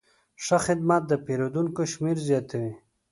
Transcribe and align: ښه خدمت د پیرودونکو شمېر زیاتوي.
ښه 0.43 0.57
خدمت 0.65 1.01
د 1.07 1.13
پیرودونکو 1.25 1.81
شمېر 1.93 2.17
زیاتوي. 2.27 2.73